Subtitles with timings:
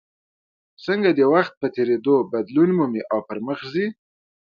[0.85, 3.85] څنګه د وخت په تېرېدو بدلون مومي او پرمخ ځي.